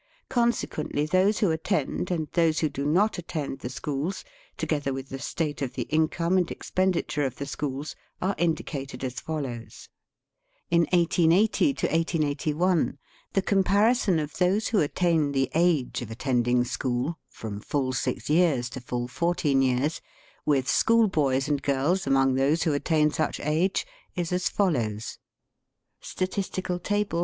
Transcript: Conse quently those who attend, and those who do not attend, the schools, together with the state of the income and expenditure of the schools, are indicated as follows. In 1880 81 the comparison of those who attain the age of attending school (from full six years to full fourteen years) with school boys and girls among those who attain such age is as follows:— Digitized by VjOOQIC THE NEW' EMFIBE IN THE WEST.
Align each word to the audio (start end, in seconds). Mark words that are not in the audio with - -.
Conse 0.31 0.65
quently 0.67 1.07
those 1.07 1.37
who 1.37 1.51
attend, 1.51 2.09
and 2.09 2.27
those 2.31 2.61
who 2.61 2.69
do 2.69 2.87
not 2.87 3.19
attend, 3.19 3.59
the 3.59 3.69
schools, 3.69 4.25
together 4.57 4.91
with 4.93 5.09
the 5.09 5.19
state 5.19 5.61
of 5.61 5.73
the 5.75 5.83
income 5.93 6.39
and 6.39 6.49
expenditure 6.49 7.21
of 7.23 7.35
the 7.35 7.45
schools, 7.45 7.95
are 8.19 8.33
indicated 8.39 9.03
as 9.03 9.19
follows. 9.19 9.89
In 10.71 10.87
1880 10.91 11.87
81 12.17 12.97
the 13.33 13.43
comparison 13.43 14.17
of 14.17 14.35
those 14.39 14.69
who 14.69 14.79
attain 14.79 15.33
the 15.33 15.51
age 15.53 16.01
of 16.01 16.09
attending 16.09 16.63
school 16.63 17.19
(from 17.29 17.59
full 17.59 17.93
six 17.93 18.27
years 18.27 18.71
to 18.71 18.81
full 18.81 19.07
fourteen 19.07 19.61
years) 19.61 20.01
with 20.47 20.67
school 20.67 21.07
boys 21.07 21.47
and 21.47 21.61
girls 21.61 22.07
among 22.07 22.33
those 22.33 22.63
who 22.63 22.73
attain 22.73 23.11
such 23.11 23.39
age 23.39 23.85
is 24.15 24.31
as 24.33 24.49
follows:— 24.49 25.19
Digitized 25.21 25.21
by 25.21 25.27
VjOOQIC 25.27 25.37
THE 25.37 26.35
NEW' 26.73 26.73
EMFIBE 26.73 26.89
IN 27.05 27.09
THE 27.09 27.15
WEST. 27.17 27.17